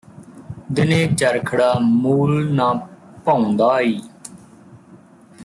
ਦਿਨੇ 0.71 1.07
ਚਰਖੜਾ 1.07 1.73
ਮੂਲ 1.79 2.53
ਨਾ 2.53 2.73
ਭਾਉਂਦਾ 3.25 3.79
ਈ 3.81 3.99